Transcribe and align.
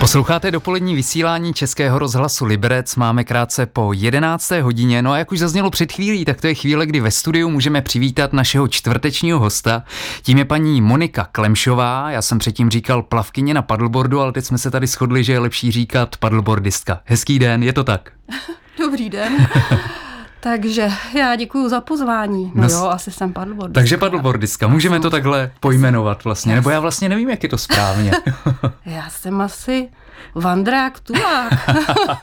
Posloucháte 0.00 0.50
dopolední 0.50 0.94
vysílání 0.94 1.54
Českého 1.54 1.98
rozhlasu 1.98 2.44
Liberec, 2.44 2.96
máme 2.96 3.24
krátce 3.24 3.66
po 3.66 3.92
11. 3.92 4.50
hodině, 4.50 5.02
no 5.02 5.12
a 5.12 5.18
jak 5.18 5.32
už 5.32 5.38
zaznělo 5.38 5.70
před 5.70 5.92
chvílí, 5.92 6.24
tak 6.24 6.40
to 6.40 6.46
je 6.46 6.54
chvíle, 6.54 6.86
kdy 6.86 7.00
ve 7.00 7.10
studiu 7.10 7.50
můžeme 7.50 7.82
přivítat 7.82 8.32
našeho 8.32 8.68
čtvrtečního 8.68 9.38
hosta. 9.38 9.82
Tím 10.22 10.38
je 10.38 10.44
paní 10.44 10.80
Monika 10.80 11.28
Klemšová, 11.32 12.10
já 12.10 12.22
jsem 12.22 12.38
předtím 12.38 12.70
říkal 12.70 13.02
plavkyně 13.02 13.54
na 13.54 13.62
paddleboardu, 13.62 14.20
ale 14.20 14.32
teď 14.32 14.44
jsme 14.44 14.58
se 14.58 14.70
tady 14.70 14.86
shodli, 14.86 15.24
že 15.24 15.32
je 15.32 15.38
lepší 15.38 15.70
říkat 15.70 16.16
paddleboardistka. 16.16 17.00
Hezký 17.04 17.38
den, 17.38 17.62
je 17.62 17.72
to 17.72 17.84
tak? 17.84 18.12
Dobrý 18.78 19.10
den. 19.10 19.48
Takže 20.40 20.88
já 21.18 21.36
děkuji 21.36 21.68
za 21.68 21.80
pozvání. 21.80 22.52
No, 22.54 22.62
no 22.62 22.68
jo, 22.68 22.86
asi 22.86 23.10
jsem 23.10 23.32
paddleboardistka. 23.32 23.80
Takže 23.80 23.96
paddleboardistka, 23.96 24.68
můžeme 24.68 25.00
to 25.00 25.10
takhle 25.10 25.50
pojmenovat 25.60 26.24
vlastně, 26.24 26.54
nebo 26.54 26.70
já 26.70 26.80
vlastně 26.80 27.08
nevím, 27.08 27.30
jak 27.30 27.42
je 27.42 27.48
to 27.48 27.58
správně. 27.58 28.12
já 28.86 29.10
jsem 29.10 29.40
asi 29.40 29.88
Vandrák, 30.34 31.00
tulák. 31.00 31.52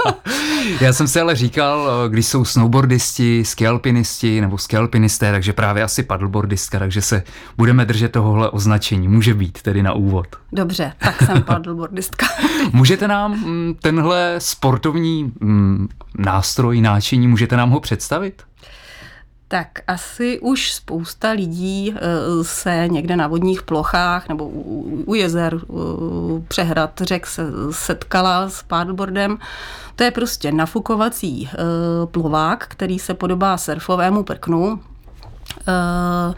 Já 0.82 0.94
jsem 0.94 1.08
si 1.08 1.22
ale 1.22 1.36
říkal, 1.36 1.90
když 2.10 2.28
jsou 2.28 2.46
snowboardisti, 2.46 3.46
skialpinisti 3.46 4.42
nebo 4.42 4.58
skialpinisté, 4.58 5.32
takže 5.32 5.54
právě 5.54 5.84
asi 5.84 6.04
paddleboardistka, 6.04 6.80
takže 6.80 7.02
se 7.02 7.24
budeme 7.58 7.86
držet 7.86 8.12
tohohle 8.12 8.50
označení. 8.50 9.08
Může 9.08 9.34
být 9.34 9.62
tedy 9.62 9.84
na 9.84 9.94
úvod. 9.94 10.28
Dobře, 10.52 10.94
tak 10.98 11.22
jsem 11.22 11.44
paddleboardistka. 11.46 12.26
můžete 12.74 13.08
nám 13.08 13.32
mm, 13.32 13.76
tenhle 13.82 14.36
sportovní 14.38 15.34
mm, 15.40 15.88
nástroj, 16.18 16.82
náčiní, 16.82 17.28
můžete 17.28 17.58
nám 17.58 17.70
ho 17.70 17.80
představit? 17.80 18.07
Tak 19.50 19.68
asi 19.88 20.40
už 20.40 20.74
spousta 20.74 21.32
lidí 21.32 21.94
eh, 21.96 22.00
se 22.44 22.88
někde 22.88 23.16
na 23.16 23.28
vodních 23.28 23.64
plochách 23.64 24.30
nebo 24.30 24.48
u 25.06 25.16
jezer, 25.16 25.60
přehrad 26.48 27.02
řek 27.02 27.28
se 27.28 27.44
setkala 27.72 28.50
s 28.50 28.64
paddleboardem. 28.64 29.38
To 29.96 30.04
je 30.04 30.12
prostě 30.12 30.52
nafukovací 30.52 31.50
eh, 31.54 31.58
plovák, 32.06 32.68
který 32.68 33.00
se 33.00 33.14
podobá 33.14 33.58
surfovému 33.58 34.24
prknu. 34.24 34.80
Eh, 35.68 36.34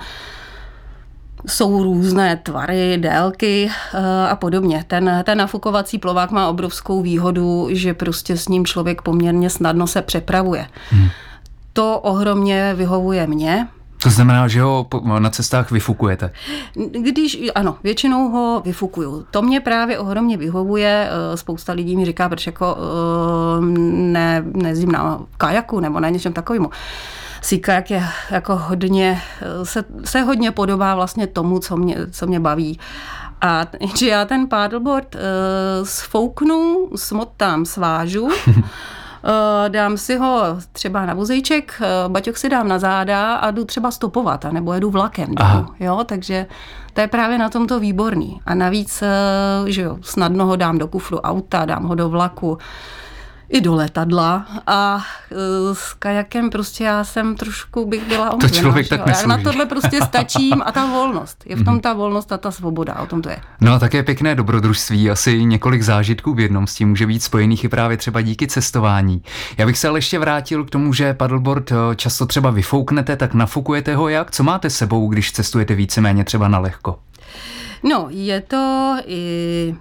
jsou 1.48 1.84
různé 1.84 2.36
tvary, 2.36 2.98
délky 2.98 3.72
a 4.30 4.36
podobně. 4.36 4.86
Ten, 4.88 5.24
ten 5.26 5.38
nafukovací 5.38 5.98
plovák 5.98 6.32
má 6.32 6.50
obrovskou 6.50 7.02
výhodu, 7.02 7.68
že 7.72 7.94
prostě 7.94 8.38
s 8.38 8.48
ním 8.48 8.66
člověk 8.66 9.02
poměrně 9.02 9.50
snadno 9.50 9.88
se 9.88 10.02
přepravuje. 10.02 10.68
Hmm 10.90 11.10
to 11.80 12.00
ohromně 12.00 12.74
vyhovuje 12.74 13.28
mně. 13.28 13.68
To 14.04 14.10
znamená, 14.10 14.48
že 14.48 14.62
ho 14.62 14.88
na 15.20 15.30
cestách 15.30 15.72
vyfukujete? 15.72 16.32
Když, 17.02 17.40
ano, 17.56 17.78
většinou 17.84 18.30
ho 18.30 18.62
vyfukuju. 18.66 19.26
To 19.32 19.42
mě 19.42 19.60
právě 19.60 20.00
ohromně 20.00 20.38
vyhovuje. 20.38 21.10
Eh, 21.10 21.38
spousta 21.38 21.74
lidí 21.74 21.96
mi 21.96 22.06
říká, 22.06 22.30
proč 22.30 22.46
jako 22.46 22.78
eh, 22.78 23.62
ne, 23.92 24.44
nezdím 24.46 24.92
na 24.92 25.20
kajaku 25.38 25.80
nebo 25.80 26.00
na 26.00 26.10
něčem 26.10 26.34
takovému. 26.34 26.70
Si 27.42 27.58
kajak 27.58 27.92
je 27.92 28.04
jako 28.32 28.56
hodně, 28.56 29.22
eh, 29.42 29.66
se, 29.66 29.84
se 30.04 30.22
hodně 30.22 30.52
podobá 30.52 30.96
vlastně 30.96 31.28
tomu, 31.28 31.60
co 31.60 31.78
mě, 31.78 31.96
co 32.12 32.28
mě 32.28 32.40
baví. 32.40 32.80
A 33.42 33.66
že 33.96 34.08
já 34.08 34.26
ten 34.26 34.48
paddleboard 34.48 35.16
uh, 35.16 35.22
sfouknu, 35.84 36.90
smotám, 36.96 37.66
svážu 37.66 38.30
dám 39.68 39.98
si 39.98 40.18
ho 40.18 40.44
třeba 40.72 41.06
na 41.06 41.14
vozejček, 41.14 41.82
eh, 41.82 42.10
baťok 42.10 42.38
si 42.38 42.50
dám 42.50 42.68
na 42.68 42.80
záda 42.80 43.36
a 43.36 43.52
jdu 43.52 43.66
třeba 43.66 43.92
stopovat, 43.92 44.46
nebo 44.52 44.74
jedu 44.74 44.90
vlakem. 44.90 45.36
Domů, 45.36 45.68
jo, 45.80 46.04
takže 46.06 46.46
to 46.94 47.02
je 47.02 47.08
právě 47.08 47.38
na 47.38 47.50
tomto 47.50 47.80
výborný. 47.80 48.42
A 48.46 48.56
navíc, 48.56 49.02
eh, 49.02 49.72
že 49.72 49.82
jo, 49.82 49.98
snadno 50.02 50.46
ho 50.46 50.56
dám 50.56 50.78
do 50.78 50.88
kufru 50.88 51.20
auta, 51.20 51.66
dám 51.66 51.84
ho 51.84 51.96
do 51.96 52.10
vlaku 52.10 52.58
i 53.50 53.62
do 53.62 53.76
letadla 53.76 54.46
a 54.68 55.02
e, 55.32 55.76
s 55.76 55.94
kajakem 55.94 56.50
prostě 56.50 56.84
já 56.84 57.04
jsem 57.04 57.36
trošku 57.36 57.86
bych 57.86 58.08
byla 58.08 58.34
omezená. 58.34 58.50
To 58.50 58.56
člověk 58.56 58.90
tak 58.90 59.02
Já 59.08 59.28
na 59.28 59.38
tohle 59.38 59.66
prostě 59.66 60.02
stačím 60.02 60.62
a 60.66 60.72
ta 60.72 60.86
volnost. 60.86 61.44
Je 61.46 61.56
v 61.56 61.64
tom 61.64 61.74
mhm. 61.74 61.82
ta 61.82 61.94
volnost 61.94 62.32
a 62.32 62.38
ta 62.38 62.52
svoboda, 62.52 63.00
o 63.00 63.06
tom 63.06 63.22
to 63.22 63.30
je. 63.30 63.40
No 63.62 63.74
a 63.74 63.80
také 63.80 64.04
pěkné 64.04 64.36
dobrodružství, 64.36 65.10
asi 65.10 65.44
několik 65.44 65.82
zážitků 65.82 66.34
v 66.34 66.40
jednom 66.40 66.68
s 66.68 66.76
tím 66.76 66.90
může 66.90 67.08
být 67.08 67.24
spojených 67.24 67.64
i 67.64 67.70
právě 67.70 67.98
třeba 67.98 68.22
díky 68.22 68.48
cestování. 68.48 69.22
Já 69.58 69.66
bych 69.66 69.78
se 69.78 69.88
ale 69.88 69.98
ještě 69.98 70.20
vrátil 70.20 70.66
k 70.66 70.70
tomu, 70.70 70.94
že 70.94 71.14
paddleboard 71.14 71.72
e, 71.72 71.76
často 71.96 72.26
třeba 72.26 72.50
vyfouknete, 72.50 73.16
tak 73.16 73.34
nafukujete 73.34 73.96
ho 73.96 74.10
jak? 74.10 74.32
Co 74.32 74.44
máte 74.44 74.70
sebou, 74.70 75.08
když 75.08 75.32
cestujete 75.32 75.76
víceméně 75.76 76.24
třeba 76.24 76.48
na 76.48 76.60
lehko? 76.60 77.00
No, 77.84 78.08
je 78.10 78.42
to 78.42 78.96
i 79.06 79.76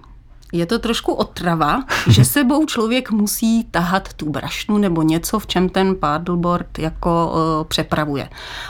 je 0.51 0.65
to 0.65 0.79
trošku 0.79 1.13
otrava, 1.13 1.83
že 2.07 2.25
sebou 2.25 2.65
člověk 2.65 3.11
musí 3.11 3.63
tahat 3.63 4.13
tu 4.13 4.29
brašnu 4.29 4.77
nebo 4.77 5.01
něco, 5.01 5.39
v 5.39 5.47
čem 5.47 5.69
ten 5.69 5.95
paddleboard 5.95 6.79
jako 6.79 7.33
uh, 7.33 7.67
přepravuje. 7.67 8.29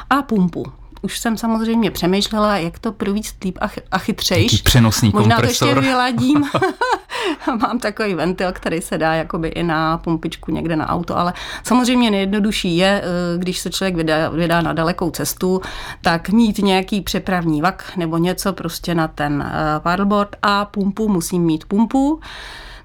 A 0.09 0.21
pumpu 0.21 0.65
už 1.01 1.19
jsem 1.19 1.37
samozřejmě 1.37 1.91
přemýšlela, 1.91 2.57
jak 2.57 2.79
to 2.79 2.91
pro 2.91 3.13
víc 3.13 3.35
líp 3.43 3.57
a 3.91 3.97
chytřejš. 3.97 4.61
přenosný 4.61 5.11
Možná 5.13 5.35
kompresor. 5.35 5.59
to 5.59 5.65
ještě 5.65 5.81
vyladím. 5.89 6.43
Mám 7.61 7.79
takový 7.79 8.13
ventil, 8.13 8.51
který 8.51 8.81
se 8.81 8.97
dá 8.97 9.13
jakoby 9.13 9.47
i 9.47 9.63
na 9.63 9.97
pumpičku 9.97 10.51
někde 10.51 10.75
na 10.75 10.89
auto, 10.89 11.17
ale 11.17 11.33
samozřejmě 11.63 12.11
nejjednodušší 12.11 12.77
je, 12.77 13.01
eh, 13.03 13.37
když 13.37 13.59
se 13.59 13.69
člověk 13.69 13.95
vydá, 13.95 14.29
vydá 14.29 14.61
na 14.61 14.73
dalekou 14.73 15.11
cestu, 15.11 15.61
tak 16.01 16.29
mít 16.29 16.57
nějaký 16.57 17.01
přepravní 17.01 17.61
vak 17.61 17.91
nebo 17.97 18.17
něco 18.17 18.53
prostě 18.53 18.95
na 18.95 19.07
ten 19.07 19.45
eh, 19.47 19.79
paddleboard 19.79 20.35
a 20.41 20.65
pumpu, 20.65 21.07
musím 21.07 21.43
mít 21.43 21.65
pumpu 21.65 22.19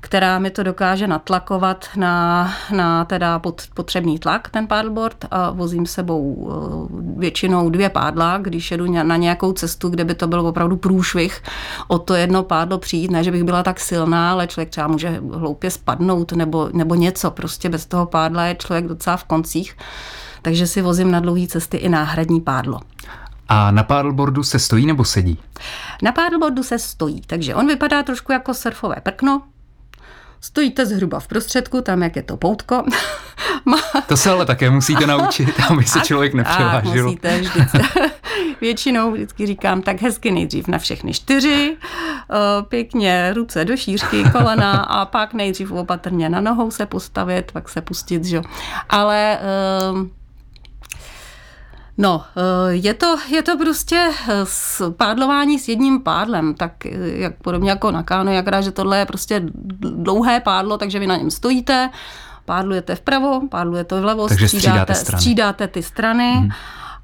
která 0.05 0.39
mi 0.39 0.51
to 0.51 0.63
dokáže 0.63 1.07
natlakovat 1.07 1.89
na, 1.97 2.53
na 2.77 3.05
teda 3.05 3.39
pot, 3.39 3.63
potřebný 3.75 4.19
tlak, 4.19 4.49
ten 4.49 4.67
paddleboard 4.67 5.25
a 5.31 5.51
vozím 5.51 5.87
sebou 5.87 6.51
eh, 6.51 7.21
většinou 7.21 7.71
dvě 7.71 7.89
pádla, 7.89 8.39
když 8.39 8.71
jedu 8.71 8.93
na 8.93 9.17
nějakou 9.17 9.53
cestu, 9.53 9.89
kde 9.89 10.05
by 10.05 10.15
to 10.15 10.27
byl 10.27 10.47
opravdu 10.47 10.77
průšvih 10.77 11.43
o 11.89 11.99
to 11.99 12.15
jedno 12.15 12.43
pádlo 12.43 12.79
přijít, 12.79 13.11
ne, 13.11 13.25
že 13.25 13.31
bych 13.31 13.45
byla 13.45 13.63
tak 13.63 13.81
silná, 13.81 14.33
ale 14.33 14.47
člověk 14.47 14.71
třeba 14.71 14.87
může 14.89 15.21
hloupě 15.33 15.71
spadnout 15.71 16.33
nebo, 16.33 16.69
nebo 16.73 16.95
něco, 16.95 17.31
prostě 17.31 17.69
bez 17.69 17.87
toho 17.87 18.07
pádla 18.07 18.45
je 18.45 18.55
člověk 18.55 18.87
docela 18.87 19.17
v 19.17 19.25
koncích, 19.25 19.77
takže 20.43 20.67
si 20.67 20.83
vozím 20.83 21.11
na 21.11 21.21
dlouhé 21.21 21.47
cesty 21.47 21.77
i 21.77 21.89
náhradní 21.89 22.41
pádlo. 22.41 22.81
A 23.49 23.71
na 23.71 23.83
paddleboardu 23.83 24.43
se 24.43 24.59
stojí 24.59 24.87
nebo 24.87 25.05
sedí? 25.05 25.39
Na 26.03 26.13
paddleboardu 26.13 26.63
se 26.63 26.79
stojí, 26.79 27.23
takže 27.27 27.55
on 27.55 27.67
vypadá 27.67 28.03
trošku 28.03 28.33
jako 28.33 28.55
surfové 28.55 28.97
prkno, 29.03 29.43
Stojíte 30.45 30.87
zhruba 30.87 31.21
v 31.21 31.29
prostředku, 31.29 31.81
tam 31.81 32.03
jak 32.03 32.17
je 32.17 32.23
to 32.23 32.37
poutko. 32.37 32.83
to 34.09 34.17
se 34.17 34.31
ale 34.31 34.47
také 34.47 34.71
musíte 34.71 35.07
naučit, 35.07 35.61
aby 35.71 35.85
se 35.85 36.01
člověk 36.01 36.35
nepřevážil. 36.35 37.05
musíte 37.05 37.41
vždycky. 37.41 37.79
Většinou 38.61 39.13
vždycky 39.13 39.47
říkám 39.47 39.83
tak 39.83 40.03
hezky 40.03 40.31
nejdřív 40.31 40.69
na 40.69 40.79
všechny 40.79 41.13
čtyři, 41.13 41.77
pěkně 42.69 43.33
ruce 43.35 43.65
do 43.65 43.77
šířky, 43.77 44.25
kolena 44.33 44.73
a 44.73 45.05
pak 45.05 45.35
nejdřív 45.35 45.73
opatrně 45.73 46.29
na 46.29 46.41
nohou 46.41 46.71
se 46.71 46.87
postavit, 46.87 47.53
pak 47.53 47.69
se 47.69 47.81
pustit, 47.81 48.25
že? 48.25 48.43
Ale 48.89 49.39
No, 51.99 52.25
eh, 52.37 52.75
je 52.75 52.95
to, 52.95 53.17
je 53.29 53.43
to 53.43 53.59
prostě 53.59 54.11
eh, 54.29 54.91
pádlování 54.91 55.59
s 55.59 55.69
jedním 55.69 56.01
pádlem, 56.01 56.55
tak 56.55 56.87
eh, 56.87 56.91
jak 57.03 57.37
podobně 57.43 57.71
jako 57.71 57.91
na 57.91 58.03
káno, 58.03 58.33
jak 58.33 58.47
že 58.61 58.71
tohle 58.71 58.99
je 58.99 59.07
prostě 59.07 59.43
dlouhé 59.81 60.41
pádlo, 60.41 60.79
takže 60.79 60.99
vy 60.99 61.07
na 61.07 61.17
něm 61.17 61.31
stojíte, 61.31 61.91
pádlujete 62.45 62.95
vpravo, 62.95 63.41
pádlujete 63.49 64.01
vlevo, 64.01 64.29
takže 64.29 64.49
střídáte, 64.49 64.95
střídáte, 64.95 65.19
střídáte 65.19 65.69
ty 65.69 65.83
strany. 65.83 66.33
Hmm. 66.33 66.51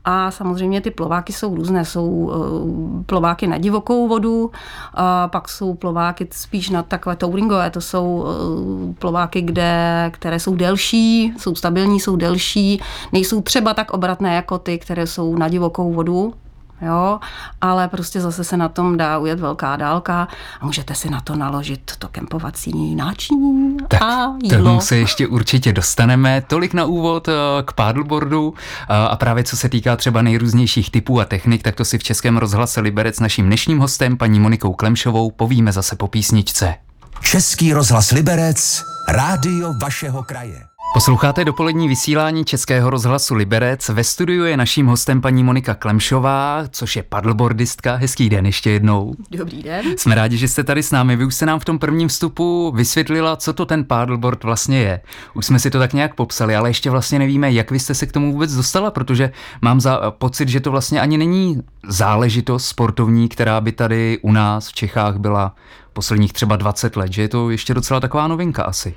A 0.04 0.30
samozřejmě 0.30 0.80
ty 0.80 0.90
plováky 0.90 1.32
jsou 1.32 1.54
různé. 1.54 1.84
Jsou 1.84 2.32
eh, 2.32 3.04
plováky 3.04 3.46
na 3.46 3.58
divokou 3.58 4.08
vodu, 4.08 4.50
a 4.94 5.28
pak 5.28 5.48
jsou 5.48 5.74
plováky 5.74 6.28
spíš 6.30 6.70
na 6.70 6.82
takové 6.82 7.16
touringové. 7.16 7.70
To 7.70 7.80
jsou 7.80 8.26
eh, 8.26 8.94
plováky, 8.98 9.42
kde, 9.42 10.10
které 10.14 10.40
jsou 10.40 10.56
delší, 10.56 11.34
jsou 11.38 11.54
stabilní, 11.54 12.00
jsou 12.00 12.16
delší, 12.16 12.80
nejsou 13.12 13.40
třeba 13.40 13.74
tak 13.74 13.90
obratné 13.90 14.34
jako 14.34 14.58
ty, 14.58 14.78
které 14.78 15.06
jsou 15.06 15.36
na 15.36 15.48
divokou 15.48 15.92
vodu 15.92 16.34
jo, 16.82 17.20
ale 17.60 17.88
prostě 17.88 18.20
zase 18.20 18.44
se 18.44 18.56
na 18.56 18.68
tom 18.68 18.96
dá 18.96 19.18
ujet 19.18 19.40
velká 19.40 19.76
dálka 19.76 20.28
a 20.60 20.66
můžete 20.66 20.94
si 20.94 21.10
na 21.10 21.20
to 21.20 21.36
naložit 21.36 21.92
to 21.98 22.08
kempovací 22.08 22.94
náčiní 22.94 23.76
tak, 23.88 24.02
a 24.02 24.34
jídlo. 24.42 24.80
se 24.80 24.96
ještě 24.96 25.26
určitě 25.26 25.72
dostaneme. 25.72 26.42
Tolik 26.46 26.74
na 26.74 26.84
úvod 26.84 27.28
eh, 27.28 27.32
k 27.64 27.72
paddleboardu 27.72 28.54
a 28.88 29.16
právě 29.16 29.44
co 29.44 29.56
se 29.56 29.68
týká 29.68 29.96
třeba 29.96 30.22
nejrůznějších 30.22 30.90
typů 30.90 31.20
a 31.20 31.24
technik, 31.24 31.62
tak 31.62 31.74
to 31.74 31.84
si 31.84 31.98
v 31.98 32.02
Českém 32.02 32.36
rozhlase 32.36 32.80
Liberec 32.80 33.20
naším 33.20 33.46
dnešním 33.46 33.78
hostem, 33.78 34.16
paní 34.16 34.40
Monikou 34.40 34.72
Klemšovou, 34.72 35.30
povíme 35.30 35.72
zase 35.72 35.96
po 35.96 36.08
písničce. 36.08 36.74
Český 37.20 37.72
rozhlas 37.72 38.10
Liberec, 38.10 38.84
rádio 39.08 39.74
vašeho 39.82 40.22
kraje. 40.22 40.69
Posloucháte 40.94 41.44
dopolední 41.44 41.88
vysílání 41.88 42.44
Českého 42.44 42.90
rozhlasu 42.90 43.34
Liberec. 43.34 43.88
Ve 43.88 44.04
studiu 44.04 44.44
je 44.44 44.56
naším 44.56 44.86
hostem 44.86 45.20
paní 45.20 45.44
Monika 45.44 45.74
Klemšová, 45.74 46.64
což 46.70 46.96
je 46.96 47.02
paddleboardistka. 47.02 47.94
Hezký 47.94 48.28
den 48.28 48.46
ještě 48.46 48.70
jednou. 48.70 49.14
Dobrý 49.30 49.62
den. 49.62 49.84
Jsme 49.98 50.14
rádi, 50.14 50.36
že 50.36 50.48
jste 50.48 50.64
tady 50.64 50.82
s 50.82 50.90
námi. 50.90 51.16
Vy 51.16 51.24
už 51.24 51.34
se 51.34 51.46
nám 51.46 51.60
v 51.60 51.64
tom 51.64 51.78
prvním 51.78 52.08
vstupu 52.08 52.72
vysvětlila, 52.76 53.36
co 53.36 53.52
to 53.52 53.66
ten 53.66 53.84
paddleboard 53.84 54.44
vlastně 54.44 54.78
je. 54.78 55.00
Už 55.34 55.46
jsme 55.46 55.58
si 55.58 55.70
to 55.70 55.78
tak 55.78 55.92
nějak 55.92 56.14
popsali, 56.14 56.56
ale 56.56 56.70
ještě 56.70 56.90
vlastně 56.90 57.18
nevíme, 57.18 57.52
jak 57.52 57.70
vy 57.70 57.78
jste 57.78 57.94
se 57.94 58.06
k 58.06 58.12
tomu 58.12 58.32
vůbec 58.32 58.54
dostala, 58.54 58.90
protože 58.90 59.32
mám 59.62 59.80
za 59.80 60.10
pocit, 60.10 60.48
že 60.48 60.60
to 60.60 60.70
vlastně 60.70 61.00
ani 61.00 61.18
není 61.18 61.62
záležitost 61.88 62.66
sportovní, 62.66 63.28
která 63.28 63.60
by 63.60 63.72
tady 63.72 64.18
u 64.22 64.32
nás 64.32 64.68
v 64.68 64.72
Čechách 64.72 65.16
byla 65.16 65.54
posledních 65.92 66.32
třeba 66.32 66.56
20 66.56 66.96
let, 66.96 67.12
že 67.12 67.22
je 67.22 67.28
to 67.28 67.50
ještě 67.50 67.74
docela 67.74 68.00
taková 68.00 68.28
novinka 68.28 68.62
asi. 68.62 68.94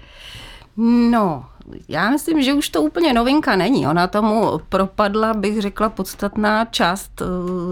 No, 0.77 1.45
já 1.87 2.09
myslím, 2.09 2.41
že 2.41 2.53
už 2.53 2.69
to 2.69 2.81
úplně 2.81 3.13
novinka 3.13 3.55
není. 3.55 3.87
Ona 3.87 4.07
tomu 4.07 4.61
propadla, 4.69 5.33
bych 5.33 5.61
řekla, 5.61 5.89
podstatná 5.89 6.65
část 6.65 7.21
eh, 7.21 7.25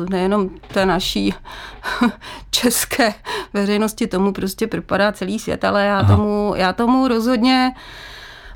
nejenom 0.09 0.50
té 0.74 0.86
naší 0.86 1.33
české 2.51 3.13
veřejnosti, 3.53 4.07
tomu 4.07 4.33
prostě 4.33 4.68
propadá 4.68 5.12
celý 5.12 5.39
svět, 5.39 5.63
ale 5.63 5.86
já 5.86 6.03
tomu, 6.03 6.53
já 6.56 6.74
tomu 6.74 7.07
rozhodně 7.07 7.71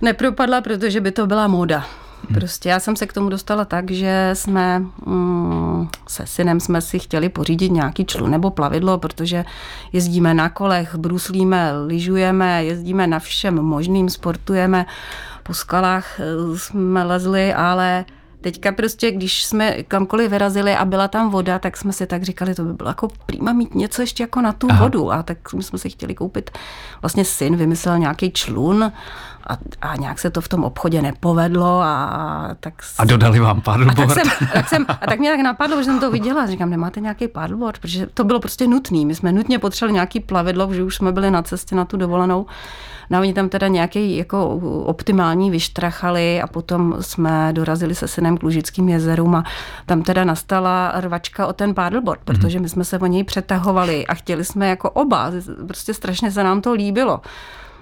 nepropadla, 0.02 0.62
protože 0.62 1.02
by 1.02 1.12
to 1.12 1.28
byla 1.28 1.48
móda. 1.48 1.86
Prostě 2.34 2.70
já 2.70 2.80
jsem 2.80 2.96
se 2.96 3.06
k 3.08 3.14
tomu 3.14 3.30
dostala 3.30 3.66
tak, 3.66 3.92
že 3.92 4.30
jsme 4.34 4.80
mm, 5.06 5.88
se 6.08 6.26
synem 6.26 6.60
jsme 6.60 6.82
si 6.82 7.00
chtěli 7.00 7.30
pořídit 7.30 7.72
nějaký 7.72 8.06
člun 8.06 8.32
nebo 8.32 8.52
plavidlo, 8.52 8.98
protože 8.98 9.46
jezdíme 9.94 10.34
na 10.34 10.50
kolech, 10.50 10.96
bruslíme, 10.96 11.72
lyžujeme, 11.86 12.66
jezdíme 12.66 13.08
na 13.08 13.20
všem 13.20 13.56
možným, 13.56 14.10
sportujeme, 14.10 14.86
po 15.44 15.54
skalách 15.54 16.20
eh, 16.20 16.58
jsme 16.58 17.04
lezli, 17.04 17.54
ale 17.54 18.06
Teďka 18.46 18.72
prostě, 18.72 19.12
když 19.12 19.44
jsme 19.44 19.84
kamkoliv 19.84 20.32
vyrazili 20.32 20.76
a 20.76 20.86
byla 20.86 21.08
tam 21.08 21.30
voda, 21.30 21.60
tak 21.60 21.78
jsme 21.78 21.94
si 21.94 22.08
tak 22.08 22.24
říkali, 22.24 22.56
to 22.56 22.64
by 22.64 22.74
bylo 22.74 22.90
jako 22.90 23.08
prýma 23.26 23.54
mít 23.54 23.76
něco 23.76 24.02
ještě 24.02 24.24
jako 24.24 24.42
na 24.42 24.54
tu 24.54 24.68
Aha. 24.70 24.84
vodu. 24.84 25.12
A 25.12 25.24
tak 25.24 25.38
jsme 25.60 25.80
si 25.80 25.90
chtěli 25.90 26.16
koupit, 26.16 26.52
vlastně 27.02 27.26
syn 27.26 27.56
vymyslel 27.56 28.00
nějaký 28.00 28.32
člun 28.32 28.92
a, 29.48 29.58
a 29.82 29.96
nějak 29.96 30.20
se 30.20 30.30
to 30.30 30.42
v 30.42 30.48
tom 30.48 30.64
obchodě 30.64 31.02
nepovedlo 31.02 31.82
a 31.82 32.56
tak... 32.60 32.74
A 32.98 33.06
dodali 33.06 33.40
vám 33.40 33.62
paddleboard? 33.62 34.12
A 34.12 34.16
tak, 34.16 34.24
jsem, 34.24 34.48
tak 34.54 34.70
jsem, 34.70 34.86
a 34.90 35.08
tak 35.08 35.20
mě 35.20 35.32
tak 35.32 35.40
napadlo, 35.40 35.78
že 35.78 35.84
jsem 35.84 36.00
to 36.00 36.12
viděla. 36.12 36.46
Říkám, 36.46 36.70
nemáte 36.70 37.00
nějaký 37.00 37.28
paddleboard? 37.28 37.80
Protože 37.80 38.08
to 38.14 38.24
bylo 38.24 38.40
prostě 38.40 38.68
nutný. 38.68 39.06
My 39.06 39.16
jsme 39.16 39.32
nutně 39.32 39.60
potřebovali 39.60 39.94
nějaký 39.94 40.20
plavidlo, 40.20 40.74
že 40.74 40.84
už 40.84 40.96
jsme 40.96 41.12
byli 41.12 41.32
na 41.32 41.42
cestě 41.42 41.76
na 41.76 41.86
tu 41.86 41.98
dovolenou. 41.98 42.46
No 43.10 43.20
oni 43.20 43.34
tam 43.34 43.50
teda 43.50 43.68
nějaký 43.68 44.18
jako 44.18 44.50
optimální 44.86 45.52
vyštrachali 45.52 46.42
a 46.42 46.48
potom 46.48 46.96
jsme 47.02 47.54
dorazili 47.54 47.96
se 47.96 48.08
synem 48.08 48.38
k 48.38 48.44
Lužickým 48.44 48.90
jezerům 48.90 49.36
a 49.36 49.44
tam 49.86 50.04
teda 50.04 50.24
nastala 50.24 50.94
rvačka 50.96 51.48
o 51.48 51.54
ten 51.54 51.74
paddleboard, 51.74 52.20
mhm. 52.20 52.26
protože 52.26 52.60
my 52.60 52.70
jsme 52.70 52.84
se 52.84 53.00
o 53.00 53.06
něj 53.06 53.24
přetahovali 53.24 54.08
a 54.08 54.14
chtěli 54.14 54.46
jsme 54.46 54.70
jako 54.70 54.90
oba. 54.90 55.32
Prostě 55.68 55.94
strašně 55.94 56.32
se 56.32 56.44
nám 56.44 56.62
to 56.62 56.74
líbilo. 56.74 57.22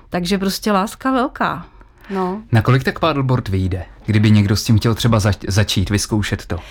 Takže 0.10 0.38
prostě 0.38 0.72
láska 0.72 1.12
velká. 1.12 1.66
No. 2.10 2.42
Na 2.52 2.62
kolik 2.62 2.84
tak 2.84 3.00
paddleboard 3.00 3.50
vyjde, 3.50 3.86
kdyby 4.06 4.32
někdo 4.32 4.56
s 4.56 4.64
tím 4.64 4.78
chtěl 4.78 4.96
třeba 4.96 5.20
zač- 5.20 5.46
začít, 5.48 5.90
vyzkoušet 5.90 6.46
to? 6.46 6.56
Uh, 6.56 6.62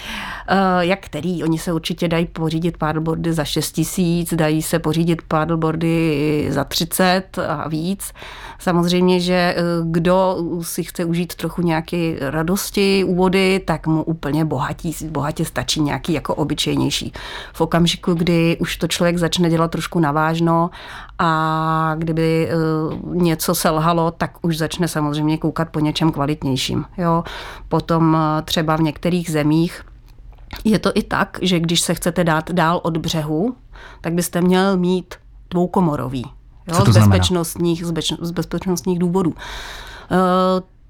jak 0.81 1.01
který? 1.01 1.45
Oni 1.45 1.59
se 1.59 1.73
určitě 1.73 2.09
dají 2.09 2.27
pořídit 2.27 2.77
paddleboardy 2.77 3.33
za 3.33 3.45
6 3.45 3.73
tisíc, 3.73 4.35
dají 4.35 4.63
se 4.63 4.79
pořídit 4.79 5.23
paddleboardy 5.23 6.47
za 6.51 6.65
30 6.65 7.39
a 7.49 7.69
víc. 7.69 8.13
Samozřejmě, 8.59 9.21
že 9.21 9.35
eh, 9.35 9.63
kdo 9.83 10.37
si 10.63 10.85
chce 10.85 11.05
užít 11.05 11.35
trochu 11.35 11.63
nějaké 11.63 12.17
radosti 12.31 13.05
u 13.05 13.15
vody, 13.15 13.61
tak 13.65 13.87
mu 13.87 14.03
úplně 14.03 14.45
bohatí, 14.45 14.97
bohatě 15.11 15.45
stačí 15.45 15.81
nějaký 15.81 16.13
jako 16.13 16.35
obyčejnější. 16.35 17.13
V 17.53 17.61
okamžiku, 17.61 18.15
kdy 18.15 18.57
už 18.61 18.77
to 18.77 18.89
člověk 18.89 19.19
začne 19.19 19.51
dělat 19.51 19.71
trošku 19.71 20.01
navážno 20.01 20.71
a 21.19 21.95
kdyby 21.99 22.49
eh, 22.49 22.55
něco 23.05 23.55
selhalo, 23.55 24.11
tak 24.11 24.33
už 24.43 24.59
začne 24.59 24.89
samozřejmě 24.89 25.22
koukat 25.39 25.69
po 25.69 25.81
něčem 25.81 26.13
kvalitnějším. 26.13 26.85
Jo? 26.99 27.25
Potom 27.69 28.17
eh, 28.17 28.43
třeba 28.43 28.77
v 28.77 28.81
některých 28.81 29.31
zemích 29.31 29.85
je 30.65 30.79
to 30.79 30.91
i 30.95 31.03
tak, 31.03 31.39
že 31.43 31.61
když 31.61 31.81
se 31.81 31.95
chcete 31.95 32.25
dát 32.25 32.51
dál 32.51 32.81
od 32.83 32.97
břehu, 32.97 33.55
tak 34.01 34.13
byste 34.13 34.41
měl 34.41 34.77
mít 34.77 35.15
dvoukomorový 35.51 36.25
jo, 36.69 36.85
z, 36.85 36.89
bezpečnostních, 36.89 37.85
z 38.21 38.31
bezpečnostních 38.31 38.99
důvodů. 38.99 39.35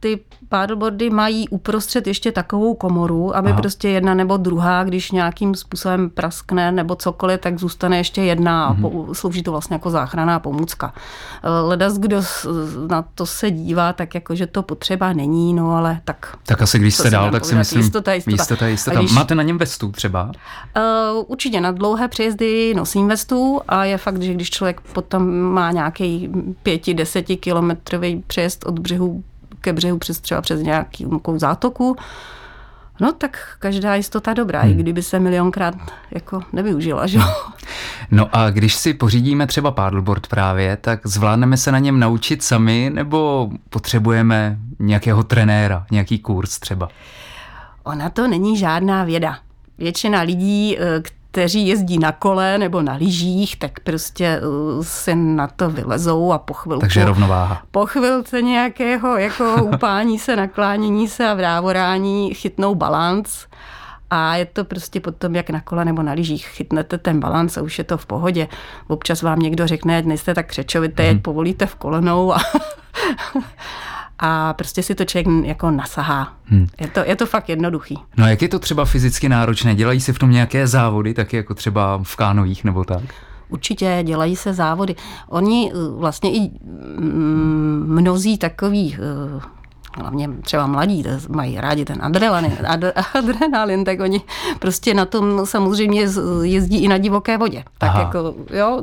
Ty 0.02 0.20
paddleboardy 0.49 1.10
mají 1.10 1.49
uprostřed 1.49 2.06
ještě 2.06 2.32
takovou 2.32 2.75
komoru, 2.75 3.37
aby 3.37 3.50
Aha. 3.50 3.60
prostě 3.60 3.88
jedna 3.88 4.14
nebo 4.14 4.37
druhá, 4.37 4.84
když 4.84 5.10
nějakým 5.10 5.54
způsobem 5.54 6.10
praskne 6.10 6.72
nebo 6.72 6.94
cokoliv, 6.94 7.40
tak 7.40 7.58
zůstane 7.58 7.96
ještě 7.96 8.22
jedna 8.22 8.64
a 8.64 8.75
mm-hmm. 8.75 9.12
slouží 9.12 9.43
to 9.43 9.50
vlastně 9.50 9.75
jako 9.75 9.90
záchranná 9.90 10.38
pomůcka. 10.38 10.94
Eh, 11.43 11.49
ledas, 11.49 11.99
kdo 11.99 12.22
na 12.88 13.04
to 13.14 13.26
se 13.26 13.50
dívá, 13.50 13.93
tak 13.93 14.14
jako, 14.14 14.34
že 14.34 14.46
to 14.46 14.62
potřeba 14.62 15.12
není, 15.12 15.54
no 15.54 15.76
ale 15.76 16.00
tak... 16.04 16.37
Tak 16.46 16.62
asi 16.62 16.78
když 16.78 16.94
jste 16.94 17.10
dál, 17.10 17.31
tak 17.31 17.44
si 17.44 17.54
myslím, 17.54 17.81
jistota, 17.81 18.12
jistota. 18.12 18.32
jistota, 18.32 18.66
jistota. 18.66 18.99
Když, 18.99 19.12
Máte 19.12 19.34
na 19.34 19.43
něm 19.43 19.58
vestu 19.58 19.93
třeba? 19.93 20.25
Uh, 20.25 21.25
určitě 21.26 21.60
na 21.60 21.70
dlouhé 21.70 22.08
přejezdy 22.08 22.75
nosím 22.76 23.08
vestu 23.08 23.60
a 23.69 23.84
je 23.84 23.99
fakt, 23.99 24.22
že 24.22 24.34
když 24.34 24.50
člověk 24.50 24.81
potom 24.81 25.40
má 25.40 25.70
nějaký 25.70 26.31
pěti, 26.62 26.94
deseti 26.94 27.37
kilometrový 27.37 28.25
přejezd 28.26 28.66
od 28.66 28.78
břehu 28.78 29.22
ke 29.62 29.73
břehu 29.73 29.99
přes 29.99 30.20
třeba 30.20 30.41
přes 30.41 30.61
nějakou 30.61 31.38
zátoku, 31.38 31.97
No 33.00 33.12
tak 33.12 33.56
každá 33.59 33.94
jistota 33.94 34.35
dobrá, 34.35 34.61
hmm. 34.61 34.70
i 34.70 34.75
kdyby 34.75 35.03
se 35.03 35.19
milionkrát 35.19 35.75
jako 36.11 36.41
nevyužila, 36.53 37.06
že 37.06 37.19
No 38.11 38.29
a 38.32 38.50
když 38.50 38.75
si 38.75 38.94
pořídíme 38.94 39.47
třeba 39.47 39.70
paddleboard 39.70 40.26
právě, 40.26 40.76
tak 40.76 41.06
zvládneme 41.06 41.56
se 41.56 41.73
na 41.73 41.79
něm 41.79 42.00
naučit 42.00 42.43
sami, 42.43 42.91
nebo 42.94 43.50
potřebujeme 43.69 44.59
nějakého 44.79 45.23
trenéra, 45.23 45.87
nějaký 45.91 46.19
kurz 46.19 46.59
třeba? 46.59 46.88
Ona 47.85 48.11
to 48.11 48.29
není 48.29 48.56
žádná 48.56 49.05
věda. 49.05 49.38
Většina 49.79 50.20
lidí, 50.20 50.79
eh, 50.79 51.03
kteří 51.32 51.69
jezdí 51.69 51.99
na 51.99 52.12
kole 52.12 52.58
nebo 52.58 52.82
na 52.82 52.94
lyžích, 52.94 53.56
tak 53.56 53.81
prostě 53.81 54.40
uh, 54.40 54.84
se 54.84 55.14
na 55.14 55.46
to 55.46 55.70
vylezou 55.70 56.32
a 56.32 56.38
po 56.38 56.55
chvilku... 56.55 56.81
Takže 56.81 57.05
rovnováha. 57.05 57.62
Po 57.70 57.87
chvilce 57.87 58.43
nějakého 58.43 59.17
jako 59.17 59.56
upání 59.75 60.19
se, 60.19 60.37
naklánění 60.37 61.08
se 61.08 61.29
a 61.29 61.34
vrávorání 61.34 62.34
chytnou 62.34 62.75
balanc 62.75 63.29
a 64.11 64.37
je 64.37 64.44
to 64.44 64.64
prostě 64.64 65.00
potom, 65.00 65.34
jak 65.34 65.50
na 65.50 65.61
kole 65.61 65.84
nebo 65.84 66.02
na 66.02 66.12
lyžích 66.12 66.46
chytnete 66.46 66.99
ten 66.99 67.20
balans 67.20 67.56
a 67.56 67.62
už 67.62 67.78
je 67.78 67.85
to 67.85 67.99
v 67.99 68.06
pohodě. 68.06 68.49
Občas 68.88 69.23
vám 69.23 69.38
někdo 69.38 69.67
řekne, 69.67 70.02
nejste 70.02 70.35
tak 70.35 70.46
křečovité, 70.46 71.11
hmm. 71.11 71.21
povolíte 71.21 71.66
v 71.66 71.75
kolenou 71.75 72.35
a 72.35 72.38
a 74.25 74.52
prostě 74.52 74.83
si 74.83 74.95
to 74.95 75.05
člověk 75.05 75.47
jako 75.47 75.71
nasahá. 75.71 76.33
Hmm. 76.45 76.67
Je, 76.81 76.88
to, 76.88 77.00
je 77.07 77.17
to 77.17 77.26
fakt 77.26 77.49
jednoduchý. 77.49 77.99
No 78.17 78.25
a 78.25 78.29
jak 78.29 78.43
je 78.43 78.49
to 78.49 78.59
třeba 78.59 78.85
fyzicky 78.85 79.29
náročné? 79.29 79.75
Dělají 79.75 80.00
se 80.00 80.12
v 80.12 80.19
tom 80.19 80.31
nějaké 80.31 80.67
závody, 80.67 81.14
taky 81.14 81.37
jako 81.37 81.55
třeba 81.55 82.00
v 82.02 82.17
kánojích 82.17 82.64
nebo 82.64 82.85
tak? 82.85 83.02
Určitě 83.49 84.00
dělají 84.02 84.37
se 84.37 84.55
závody. 84.55 84.95
Oni 85.29 85.73
eh, 85.75 85.76
vlastně 85.99 86.33
i 86.33 86.41
mm, 86.41 87.85
mnozí 87.88 88.38
takový 88.38 88.97
eh, 88.97 89.41
hlavně 89.99 90.28
třeba 90.42 90.66
mladí 90.66 91.04
mají 91.28 91.61
rádi 91.61 91.84
ten 91.84 91.99
adrenalin, 92.00 92.52
ad, 92.66 92.80
adrenalin, 93.14 93.84
tak 93.84 94.00
oni 94.00 94.20
prostě 94.58 94.94
na 94.94 95.04
tom 95.04 95.46
samozřejmě 95.46 96.00
jezdí 96.42 96.84
i 96.84 96.88
na 96.88 96.99
divoké 96.99 97.38
vodě. 97.38 97.64
Tak 97.78 97.90
Aha. 97.90 98.00
jako, 98.00 98.34
jo. 98.50 98.82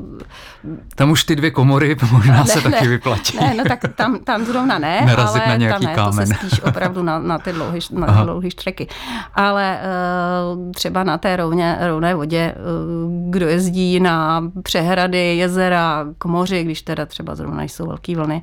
Tam 0.95 1.11
už 1.11 1.23
ty 1.23 1.35
dvě 1.35 1.51
komory 1.51 1.95
možná 2.11 2.37
ne, 2.37 2.45
se 2.45 2.61
ne, 2.61 2.71
taky 2.71 2.87
vyplatí. 2.87 3.37
Ne, 3.37 3.53
no 3.57 3.63
tak 3.63 3.79
tam, 3.95 4.19
tam 4.19 4.45
zrovna 4.45 4.79
ne, 4.79 5.01
Narazit 5.05 5.41
ale 5.41 5.49
na 5.49 5.55
nějaký 5.55 5.85
tam 5.85 5.91
ne, 5.91 5.95
kámen. 5.95 6.29
to 6.29 6.35
se 6.35 6.47
spíš 6.47 6.61
opravdu 6.63 7.03
na, 7.03 7.19
na 7.19 7.37
ty 7.37 7.53
dlouhé 7.53 7.79
na 7.91 8.23
dlouhé 8.23 8.51
štreky. 8.51 8.87
Ale 9.33 9.79
uh, 10.55 10.71
třeba 10.71 11.03
na 11.03 11.17
té 11.17 11.35
rovně, 11.35 11.77
rovné 11.81 12.15
vodě, 12.15 12.55
uh, 12.55 13.31
kdo 13.31 13.47
jezdí 13.47 13.99
na 13.99 14.43
přehrady, 14.63 15.37
jezera, 15.37 16.05
k 16.17 16.25
moři, 16.25 16.63
když 16.63 16.81
teda 16.81 17.05
třeba 17.05 17.35
zrovna 17.35 17.63
jsou 17.63 17.87
velké 17.87 18.15
vlny, 18.15 18.41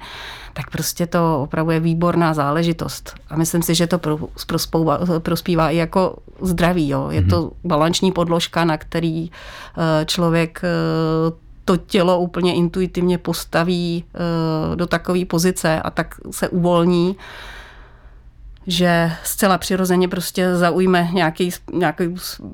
tak 0.52 0.70
prostě 0.70 1.06
to 1.06 1.42
opravdu 1.42 1.70
je 1.72 1.80
výborná 1.80 2.34
záležitost. 2.34 2.55
A 3.28 3.36
myslím 3.36 3.62
si, 3.62 3.74
že 3.74 3.86
to 3.86 4.00
prospívá, 4.46 4.98
prospívá 5.18 5.70
i 5.70 5.76
jako 5.76 6.16
zdraví. 6.42 6.88
Jo. 6.88 7.08
Je 7.10 7.22
to 7.22 7.42
mhm. 7.42 7.50
balanční 7.64 8.12
podložka, 8.12 8.64
na 8.64 8.76
který 8.76 9.30
eh, 9.30 10.04
člověk 10.04 10.60
eh, 10.64 11.46
to 11.64 11.76
tělo 11.76 12.20
úplně 12.20 12.54
intuitivně 12.54 13.18
postaví 13.18 14.04
eh, 14.14 14.76
do 14.76 14.86
takové 14.86 15.24
pozice 15.24 15.82
a 15.82 15.90
tak 15.90 16.14
se 16.30 16.48
uvolní 16.48 17.16
že 18.66 19.12
zcela 19.24 19.58
přirozeně 19.58 20.08
prostě 20.08 20.56
zaujme 20.56 21.08
nějaký, 21.12 21.50
nějaký 21.72 22.04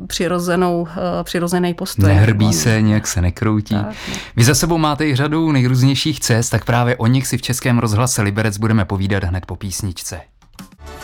přirozenou, 0.07 0.89
eh, 0.91 1.25
přirozený 1.25 1.75
postoj. 1.75 2.09
Nehrbí 2.09 2.53
se, 2.53 2.83
nějak 2.83 3.07
se 3.07 3.21
nekroutí. 3.23 3.75
Tak, 3.75 3.87
no. 3.87 4.15
Vy 4.37 4.45
za 4.45 4.55
sebou 4.55 4.79
máte 4.79 5.07
i 5.07 5.17
řadu 5.17 5.53
nejrůznějších 5.53 6.21
cest, 6.21 6.51
tak 6.51 6.65
právě 6.65 6.97
o 6.97 7.07
nich 7.07 7.27
si 7.27 7.39
v 7.39 7.43
Českém 7.43 7.79
rozhlase 7.79 8.23
Liberec 8.23 8.59
budeme 8.59 8.85
povídat 8.85 9.25
hned 9.25 9.47
po 9.47 9.57
písničce. 9.57 10.21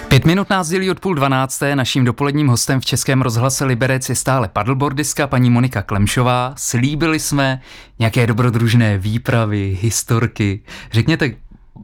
Pět 0.09 0.25
minut 0.25 0.51
nás 0.51 0.69
dělí 0.69 0.91
od 0.91 1.01
půl 1.01 1.15
dvanácté. 1.15 1.77
Naším 1.77 2.05
dopoledním 2.05 2.49
hostem 2.49 2.81
v 2.81 2.85
Českém 2.85 3.23
rozhlase 3.23 3.65
Liberec 3.65 4.09
je 4.09 4.15
stále 4.15 4.49
paddleboardistka 4.49 5.27
paní 5.27 5.51
Monika 5.51 5.83
Klemšová. 5.83 6.55
Slíbili 6.57 7.21
jsme 7.21 7.61
nějaké 7.99 8.27
dobrodružné 8.27 8.99
výpravy, 8.99 9.79
historky. 9.83 10.61
Řekněte, 10.93 11.31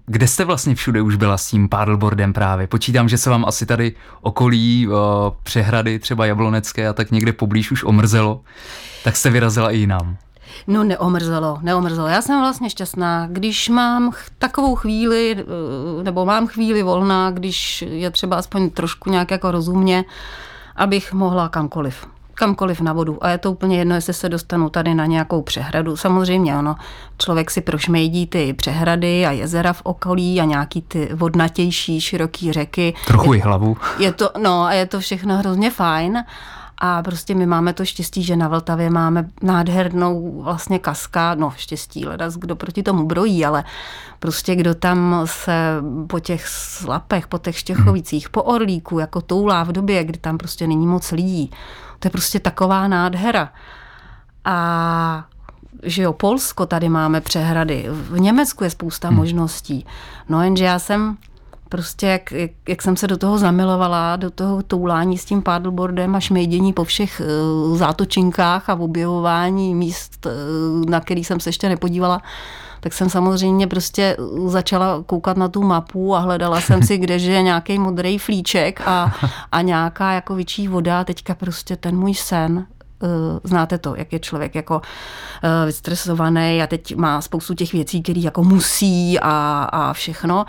kde 0.06 0.28
jste 0.28 0.44
vlastně 0.44 0.75
všude 0.75 1.02
už 1.02 1.16
byla 1.16 1.38
s 1.38 1.50
tím 1.50 1.68
paddleboardem 1.68 2.32
právě? 2.32 2.66
Počítám, 2.66 3.08
že 3.08 3.18
se 3.18 3.30
vám 3.30 3.44
asi 3.44 3.66
tady 3.66 3.94
okolí 4.20 4.88
uh, 4.88 4.94
přehrady, 5.42 5.99
třeba 5.99 6.26
Jablonecké 6.26 6.88
a 6.88 6.92
tak 6.92 7.11
někde 7.11 7.32
poblíž 7.32 7.70
už 7.70 7.84
omrzelo. 7.84 8.40
Tak 9.04 9.16
jste 9.16 9.30
vyrazila 9.30 9.70
i 9.70 9.76
jinam. 9.76 10.16
No 10.66 10.84
neomrzelo, 10.84 11.58
neomrzelo. 11.62 12.08
Já 12.08 12.23
jsem 12.23 12.40
vlastně 12.40 12.70
šťastná, 12.70 13.28
když 13.30 13.68
mám 13.68 14.12
takovou 14.38 14.75
chvíli, 14.75 15.37
eh, 15.38 16.02
nebo 16.02 16.25
mám 16.25 16.46
chvíli 16.46 16.82
volná, 16.82 17.30
když 17.30 17.82
je 17.88 18.11
třeba 18.11 18.37
aspoň 18.37 18.70
trošku 18.70 19.11
nějak 19.11 19.30
jako 19.30 19.50
rozumně, 19.50 20.04
abych 20.76 21.12
mohla 21.12 21.49
kamkoliv 21.49 22.06
kamkoliv 22.34 22.80
na 22.80 22.92
vodu. 22.92 23.24
A 23.24 23.28
je 23.28 23.38
to 23.38 23.52
úplně 23.52 23.78
jedno, 23.78 23.94
jestli 23.94 24.14
se 24.14 24.28
dostanu 24.28 24.70
tady 24.70 24.94
na 24.94 25.06
nějakou 25.06 25.42
přehradu. 25.42 25.96
Samozřejmě, 25.96 26.56
ono, 26.56 26.76
člověk 27.18 27.50
si 27.50 27.60
prošmejdí 27.60 28.26
ty 28.26 28.52
přehrady 28.52 29.26
a 29.26 29.30
jezera 29.30 29.72
v 29.72 29.82
okolí 29.84 30.40
a 30.40 30.44
nějaký 30.44 30.82
ty 30.82 31.08
vodnatější, 31.14 32.00
široký 32.00 32.52
řeky. 32.52 32.94
Trochu 33.06 33.34
i 33.34 33.40
hlavu. 33.40 33.76
Je 33.98 34.12
to, 34.12 34.30
no 34.38 34.62
a 34.62 34.72
je 34.72 34.86
to 34.86 35.00
všechno 35.00 35.36
hrozně 35.36 35.70
fajn. 35.70 36.24
A 36.78 37.02
prostě 37.02 37.34
my 37.34 37.46
máme 37.46 37.72
to 37.72 37.84
štěstí, 37.84 38.22
že 38.22 38.36
na 38.36 38.48
Vltavě 38.48 38.90
máme 38.90 39.28
nádhernou 39.42 40.42
vlastně 40.42 40.78
kaskádu, 40.78 41.40
no 41.40 41.52
štěstí, 41.56 42.06
leda, 42.06 42.30
kdo 42.36 42.56
proti 42.56 42.82
tomu 42.82 43.06
brojí, 43.06 43.44
ale 43.44 43.64
prostě 44.18 44.54
kdo 44.54 44.74
tam 44.74 45.20
se 45.24 45.52
po 46.06 46.20
těch 46.20 46.48
slapech, 46.48 47.26
po 47.26 47.38
těch 47.38 47.58
štěchovicích, 47.58 48.30
po 48.30 48.42
Orlíku, 48.42 48.98
jako 48.98 49.20
toulá 49.20 49.62
v 49.62 49.72
době, 49.72 50.04
kdy 50.04 50.18
tam 50.18 50.38
prostě 50.38 50.66
není 50.66 50.86
moc 50.86 51.12
lidí. 51.12 51.50
To 52.04 52.08
je 52.08 52.11
prostě 52.11 52.40
taková 52.40 52.88
nádhera. 52.88 53.52
A 54.44 55.25
že 55.82 56.02
jo, 56.02 56.12
Polsko 56.12 56.66
tady 56.66 56.88
máme 56.88 57.20
přehrady, 57.20 57.87
v 57.88 58.20
Německu 58.20 58.64
je 58.64 58.70
spousta 58.70 59.08
hmm. 59.08 59.16
možností. 59.16 59.87
No 60.28 60.42
jenže 60.42 60.64
já 60.64 60.78
jsem 60.78 61.16
prostě, 61.68 62.06
jak, 62.06 62.33
jak, 62.33 62.50
jak 62.68 62.83
jsem 62.83 62.97
se 62.97 63.06
do 63.06 63.16
toho 63.16 63.38
zamilovala, 63.38 64.16
do 64.16 64.30
toho 64.30 64.62
toulání 64.62 65.18
s 65.18 65.25
tím 65.25 65.42
paddleboardem 65.42 66.14
a 66.14 66.21
šmejdění 66.21 66.73
po 66.73 66.85
všech 66.85 67.23
uh, 67.71 67.76
zátočinkách 67.76 68.71
a 68.71 68.75
objevování 68.75 69.75
míst, 69.75 70.26
uh, 70.26 70.90
na 70.90 71.00
který 71.00 71.25
jsem 71.25 71.40
se 71.40 71.49
ještě 71.49 71.68
nepodívala, 71.68 72.23
tak 72.80 72.92
jsem 72.92 73.11
samozřejmě 73.11 73.66
prostě 73.66 74.16
začala 74.47 75.02
koukat 75.06 75.37
na 75.37 75.49
tu 75.49 75.62
mapu 75.62 76.16
a 76.16 76.18
hledala 76.18 76.61
jsem 76.61 76.83
si, 76.83 76.99
kde 76.99 77.14
je 77.16 77.42
nějaký 77.42 77.78
modrý 77.78 78.18
flíček 78.18 78.80
a, 78.87 79.14
a 79.52 79.62
nějaká 79.62 80.12
jako 80.12 80.35
větší 80.35 80.68
voda. 80.68 81.04
Teďka 81.04 81.35
prostě 81.35 81.76
ten 81.76 81.97
můj 81.97 82.14
sen 82.14 82.66
eh, 83.02 83.06
znáte 83.44 83.78
to, 83.78 83.94
jak 83.97 84.12
je 84.12 84.18
člověk 84.18 84.54
jako 84.54 84.83
vystresovaný 85.66 86.62
a 86.62 86.66
teď 86.66 86.97
má 86.97 87.21
spoustu 87.21 87.54
těch 87.54 87.73
věcí, 87.73 88.02
které 88.02 88.21
jako 88.21 88.44
musí 88.44 89.21
a, 89.21 89.68
a 89.73 89.92
všechno. 89.92 90.44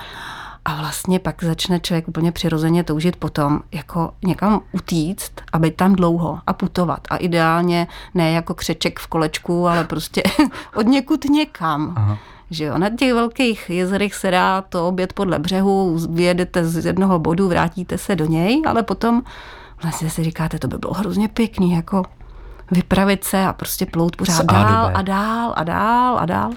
A 0.66 0.76
vlastně 0.76 1.20
pak 1.20 1.44
začne 1.44 1.80
člověk 1.80 2.08
úplně 2.08 2.32
přirozeně 2.32 2.84
toužit 2.84 3.16
potom 3.16 3.60
jako 3.72 4.12
někam 4.26 4.62
utíct 4.72 5.32
a 5.54 5.60
být 5.60 5.76
tam 5.76 5.96
dlouho 5.96 6.40
a 6.48 6.54
putovat. 6.54 7.00
A 7.10 7.18
ideálně 7.18 7.88
ne 8.14 8.32
jako 8.32 8.54
křeček 8.54 9.00
v 9.00 9.08
kolečku, 9.08 9.68
ale 9.68 9.84
prostě 9.84 10.24
od 10.76 10.88
někud 10.88 11.26
někam. 11.26 11.94
Aha. 11.98 12.18
Že 12.52 12.64
jo, 12.66 12.78
na 12.78 12.90
těch 12.90 13.14
velkých 13.14 13.70
jezerech 13.70 14.16
se 14.16 14.32
dá 14.32 14.62
to 14.62 14.88
obět 14.88 15.14
podle 15.14 15.40
břehu, 15.40 15.98
vyjedete 16.10 16.66
z 16.66 16.86
jednoho 16.86 17.20
bodu, 17.20 17.48
vrátíte 17.48 17.98
se 17.98 18.16
do 18.16 18.26
něj, 18.26 18.62
ale 18.68 18.84
potom 18.84 19.24
vlastně 19.82 20.10
si 20.10 20.24
říkáte, 20.24 20.60
to 20.60 20.68
by 20.68 20.78
bylo 20.78 20.94
hrozně 20.94 21.28
pěkný, 21.28 21.72
jako 21.72 22.04
vypravit 22.72 23.24
se 23.24 23.46
a 23.46 23.54
prostě 23.54 23.86
plout 23.86 24.16
pořád 24.16 24.46
dál 24.46 24.92
a 24.94 25.02
dál 25.02 25.54
a 25.56 25.64
dál 25.64 26.20
a 26.20 26.26
dál. 26.26 26.52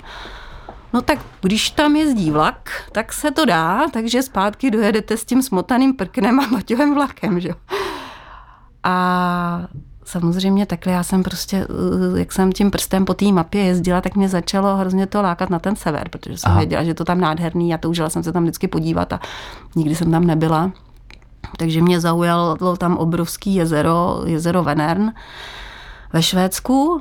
No 0.92 1.02
tak 1.02 1.18
když 1.40 1.71
tam 1.71 1.97
jezdí 1.97 2.30
vlak, 2.30 2.71
tak 2.92 3.12
se 3.12 3.30
to 3.30 3.45
dá, 3.45 3.88
takže 3.92 4.23
zpátky 4.23 4.71
dojedete 4.71 5.16
s 5.16 5.25
tím 5.25 5.42
smotaným 5.42 5.95
prknem 5.95 6.40
a 6.40 6.47
baťovým 6.47 6.95
vlakem, 6.95 7.40
že 7.40 7.50
A 8.83 9.66
samozřejmě 10.04 10.66
takhle 10.66 10.92
já 10.92 11.02
jsem 11.02 11.23
prostě, 11.23 11.57
eh, 11.57 12.18
jak 12.18 12.33
jsem 12.33 12.52
tím 12.52 12.71
prstem 12.71 13.04
po 13.04 13.14
té 13.14 13.33
mapě 13.33 13.64
jezdila, 13.64 14.00
tak 14.00 14.16
mě 14.16 14.28
začalo 14.28 14.76
hrozně 14.76 15.07
to 15.07 15.23
lákat 15.23 15.50
na 15.50 15.59
ten 15.59 15.76
sever, 15.76 16.09
protože 16.09 16.38
jsem 16.38 16.50
Aha. 16.50 16.61
věděla, 16.61 16.85
že 16.85 16.95
to 16.95 17.04
tam 17.04 17.21
nádherný 17.21 17.75
a 17.75 17.78
toužila 17.78 18.11
jsem 18.11 18.23
se 18.23 18.33
tam 18.33 18.42
vždycky 18.42 18.68
podívat 18.68 19.12
a 19.12 19.21
nikdy 19.76 19.95
jsem 19.95 20.11
tam 20.11 20.26
nebyla. 20.26 20.73
Takže 21.57 21.83
mě 21.83 22.00
zaujalo 22.00 22.76
tam 22.76 22.97
obrovský 22.97 23.54
jezero, 23.54 24.23
jezero 24.26 24.62
Venern 24.62 25.12
ve 26.12 26.23
Švédsku, 26.23 27.00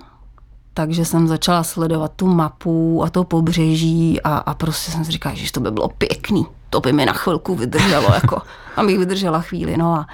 takže 0.77 1.05
jsem 1.05 1.27
začala 1.27 1.63
sledovat 1.63 2.11
tu 2.15 2.27
mapu 2.27 3.03
a 3.03 3.09
to 3.09 3.23
pobřeží 3.23 4.21
a, 4.21 4.37
a 4.37 4.53
prostě 4.53 4.91
jsem 4.91 5.05
si 5.05 5.11
říkala, 5.11 5.35
že 5.35 5.51
to 5.51 5.59
by 5.59 5.71
bylo 5.71 5.89
pěkný, 5.89 6.45
to 6.69 6.79
by 6.79 6.93
mi 6.93 7.05
na 7.05 7.13
chvilku 7.13 7.55
vydrželo, 7.55 8.13
jako, 8.13 8.41
abych 8.75 8.97
vydržela 8.97 9.41
chvíli, 9.41 9.77
no 9.77 9.93
a, 9.93 10.07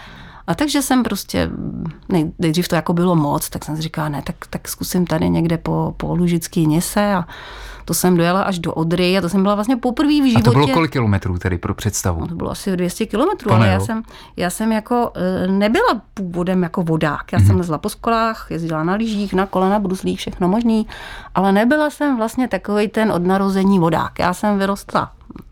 a 0.48 0.56
takže 0.56 0.82
jsem 0.82 1.04
prostě, 1.04 1.50
nej, 2.10 2.32
nejdřív 2.40 2.68
to 2.68 2.76
jako 2.76 2.94
bylo 2.94 3.16
moc, 3.16 3.50
tak 3.50 3.66
jsem 3.66 3.76
si 3.76 3.82
říkala, 3.82 4.10
ne, 4.10 4.22
tak, 4.22 4.36
tak 4.50 4.68
zkusím 4.68 5.06
tady 5.06 5.30
někde 5.30 5.58
po, 5.58 5.94
po 5.98 6.16
Lužický 6.16 6.68
něse 6.68 7.14
a 7.14 7.26
to 7.86 7.94
jsem 7.94 8.18
dojela 8.18 8.42
až 8.42 8.60
do 8.60 8.74
Odry 8.74 9.18
a 9.18 9.22
to 9.22 9.30
jsem 9.30 9.44
byla 9.44 9.56
vlastně 9.56 9.78
poprvé 9.78 10.22
v 10.22 10.30
životě. 10.30 10.50
A 10.50 10.52
to 10.52 10.52
bylo 10.52 10.68
kolik 10.68 10.92
kilometrů 10.92 11.38
tedy 11.38 11.58
pro 11.58 11.74
představu? 11.74 12.22
No, 12.22 12.28
to 12.28 12.36
bylo 12.36 12.52
asi 12.52 12.78
200 12.78 13.06
kilometrů, 13.06 13.52
ale 13.52 13.68
já 13.68 13.80
jsem, 13.80 14.04
já 14.38 14.50
jsem 14.50 14.72
jako 14.72 15.12
e, 15.16 15.48
nebyla 15.48 16.02
původem 16.14 16.64
jako 16.64 16.84
vodák. 16.84 17.34
Já 17.34 17.40
mm-hmm. 17.40 17.48
jsem 17.48 17.58
lezla 17.58 17.78
po 17.78 17.90
skolách, 17.90 18.48
jezdila 18.50 18.84
na 18.84 18.94
lyžích, 18.94 19.34
na 19.34 19.46
kole, 19.46 19.70
na 19.70 19.80
bruslích, 19.80 20.20
všechno 20.20 20.48
možný, 20.48 20.88
ale 21.36 21.52
nebyla 21.52 21.90
jsem 21.90 22.18
vlastně 22.18 22.48
takový 22.48 22.88
ten 22.88 23.12
od 23.12 23.26
narození 23.26 23.80
vodák. 23.80 24.20
Já 24.20 24.34
jsem 24.34 24.60
vyrostla 24.60 25.12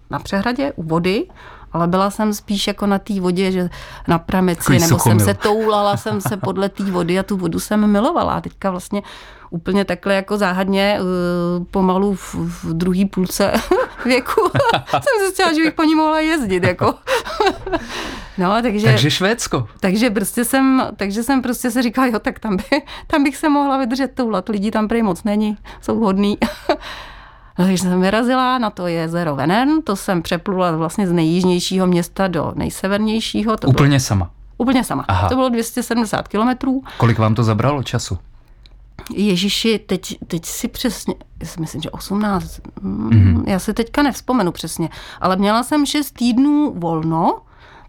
na 0.09 0.19
přehradě 0.19 0.73
u 0.75 0.83
vody, 0.83 1.25
ale 1.73 1.87
byla 1.87 2.09
jsem 2.09 2.33
spíš 2.33 2.67
jako 2.67 2.85
na 2.85 2.99
té 2.99 3.19
vodě, 3.21 3.51
že 3.51 3.69
na 4.07 4.19
prameci, 4.19 4.59
Takový 4.59 4.79
nebo 4.79 4.89
suchomil. 4.89 5.19
jsem 5.19 5.27
se 5.27 5.33
toulala 5.33 5.97
jsem 5.97 6.21
se 6.21 6.37
podle 6.43 6.69
té 6.69 6.83
vody 6.83 7.19
a 7.19 7.23
tu 7.23 7.37
vodu 7.37 7.59
jsem 7.59 7.87
milovala. 7.91 8.33
A 8.33 8.41
teďka 8.41 8.71
vlastně 8.71 9.01
úplně 9.49 9.85
takhle 9.85 10.15
jako 10.15 10.37
záhadně 10.37 10.99
uh, 10.99 11.65
pomalu 11.71 12.15
v, 12.15 12.35
v 12.35 12.73
druhý 12.73 13.05
půlce 13.05 13.51
věku 14.05 14.41
jsem 14.91 15.25
zjistila, 15.25 15.53
že 15.53 15.63
bych 15.63 15.73
po 15.73 15.83
ní 15.83 15.95
mohla 15.95 16.19
jezdit. 16.19 16.63
Jako. 16.63 16.93
No, 18.37 18.61
takže, 18.61 18.87
takže 18.87 19.11
Švédsko. 19.11 19.67
Takže 19.79 20.09
prostě 20.09 20.45
jsem, 20.45 20.87
takže 20.95 21.23
jsem 21.23 21.41
prostě 21.41 21.71
se 21.71 21.81
říkala, 21.81 22.07
jo, 22.07 22.19
tak 22.19 22.39
tam, 22.39 22.57
by, 22.57 22.63
tam 23.07 23.23
bych 23.23 23.37
se 23.37 23.49
mohla 23.49 23.77
vydržet 23.77 24.11
toulat. 24.15 24.49
Lidi 24.49 24.71
tam 24.71 24.87
prý 24.87 25.03
moc 25.03 25.23
není, 25.23 25.57
jsou 25.81 25.99
hodný. 25.99 26.37
Když 27.67 27.81
jsem 27.81 28.01
vyrazila 28.01 28.57
na 28.57 28.69
to 28.69 28.87
jezero 28.87 29.35
Venern, 29.35 29.81
to 29.81 29.95
jsem 29.95 30.21
přeplula 30.21 30.71
vlastně 30.71 31.07
z 31.07 31.11
nejjižnějšího 31.11 31.87
města 31.87 32.27
do 32.27 32.53
nejsevernějšího. 32.55 33.57
To 33.57 33.67
Úplně 33.67 33.89
bylo, 33.89 33.99
sama? 33.99 34.29
Úplně 34.57 34.83
sama. 34.83 35.05
Aha. 35.07 35.29
To 35.29 35.35
bylo 35.35 35.49
270 35.49 36.27
kilometrů. 36.27 36.83
Kolik 36.97 37.19
vám 37.19 37.35
to 37.35 37.43
zabralo 37.43 37.83
času? 37.83 38.17
Ježíši, 39.13 39.79
teď, 39.79 40.17
teď 40.27 40.45
si 40.45 40.67
přesně, 40.67 41.15
já 41.39 41.47
si 41.47 41.61
myslím, 41.61 41.81
že 41.81 41.89
18, 41.89 42.61
mm-hmm. 42.83 43.43
já 43.47 43.59
si 43.59 43.73
teďka 43.73 44.03
nevzpomenu 44.03 44.51
přesně, 44.51 44.89
ale 45.21 45.35
měla 45.35 45.63
jsem 45.63 45.85
6 45.85 46.11
týdnů 46.11 46.73
volno, 46.77 47.41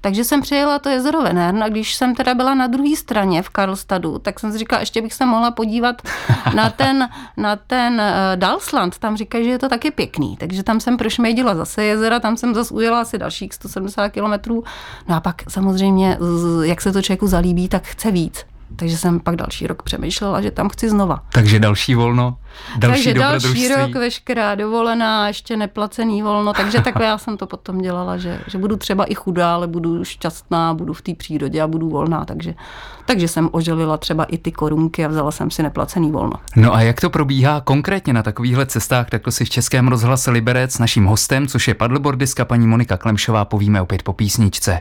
takže 0.02 0.24
jsem 0.24 0.40
přijela 0.40 0.78
to 0.78 0.88
jezero 0.88 1.22
Venern 1.22 1.62
a 1.62 1.68
když 1.68 1.94
jsem 1.94 2.14
teda 2.14 2.34
byla 2.34 2.54
na 2.54 2.66
druhé 2.66 2.96
straně 2.96 3.42
v 3.42 3.48
Karlstadu, 3.48 4.18
tak 4.18 4.40
jsem 4.40 4.52
si 4.52 4.58
říkala, 4.58 4.80
ještě 4.80 5.02
bych 5.02 5.14
se 5.14 5.26
mohla 5.26 5.50
podívat 5.50 6.02
na 6.54 6.70
ten, 6.70 7.08
na 7.36 7.56
ten 7.56 7.94
uh, 7.94 8.36
Dalsland. 8.36 8.98
Tam 8.98 9.16
říkají, 9.16 9.44
že 9.44 9.50
je 9.50 9.58
to 9.58 9.68
taky 9.68 9.90
pěkný. 9.90 10.36
Takže 10.36 10.62
tam 10.62 10.80
jsem 10.80 10.96
prošmejdila 10.96 11.54
zase 11.54 11.84
jezera, 11.84 12.20
tam 12.20 12.36
jsem 12.36 12.54
zase 12.54 12.74
ujela 12.74 13.00
asi 13.00 13.18
dalších 13.18 13.54
170 13.54 14.08
kilometrů. 14.08 14.64
No 15.08 15.16
a 15.16 15.20
pak 15.20 15.42
samozřejmě, 15.48 16.18
jak 16.62 16.80
se 16.80 16.92
to 16.92 17.02
člověku 17.02 17.26
zalíbí, 17.26 17.68
tak 17.68 17.84
chce 17.84 18.10
víc. 18.10 18.51
Takže 18.76 18.96
jsem 18.96 19.20
pak 19.20 19.36
další 19.36 19.66
rok 19.66 19.82
přemýšlela, 19.82 20.40
že 20.40 20.50
tam 20.50 20.68
chci 20.68 20.90
znova. 20.90 21.22
Takže 21.32 21.60
další 21.60 21.94
volno, 21.94 22.36
další 22.76 23.04
Takže 23.04 23.20
další 23.20 23.68
rok, 23.68 23.94
veškerá 23.94 24.54
dovolená, 24.54 25.28
ještě 25.28 25.56
neplacený 25.56 26.22
volno, 26.22 26.52
takže 26.52 26.80
takhle 26.84 27.06
já 27.06 27.18
jsem 27.18 27.36
to 27.36 27.46
potom 27.46 27.80
dělala, 27.80 28.16
že, 28.16 28.40
že 28.46 28.58
budu 28.58 28.76
třeba 28.76 29.04
i 29.04 29.14
chudá, 29.14 29.54
ale 29.54 29.66
budu 29.66 30.04
šťastná, 30.04 30.74
budu 30.74 30.92
v 30.92 31.02
té 31.02 31.14
přírodě 31.14 31.62
a 31.62 31.66
budu 31.66 31.88
volná, 31.88 32.24
takže, 32.24 32.54
takže 33.06 33.28
jsem 33.28 33.48
oželila 33.52 33.96
třeba 33.96 34.24
i 34.24 34.38
ty 34.38 34.52
korunky 34.52 35.04
a 35.04 35.08
vzala 35.08 35.30
jsem 35.30 35.50
si 35.50 35.62
neplacený 35.62 36.10
volno. 36.10 36.32
No 36.56 36.74
a 36.74 36.80
jak 36.80 37.00
to 37.00 37.10
probíhá 37.10 37.60
konkrétně 37.60 38.12
na 38.12 38.22
takovýchhle 38.22 38.66
cestách, 38.66 39.10
tak 39.10 39.22
to 39.22 39.30
si 39.30 39.44
v 39.44 39.50
Českém 39.50 39.88
rozhlase 39.88 40.30
Liberec 40.30 40.72
s 40.72 40.78
naším 40.78 41.04
hostem, 41.04 41.46
což 41.46 41.68
je 41.68 41.74
paddleboardistka 41.74 42.44
paní 42.44 42.66
Monika 42.66 42.96
Klemšová, 42.96 43.44
povíme 43.44 43.80
opět 43.80 44.02
po 44.02 44.12
písničce. 44.12 44.80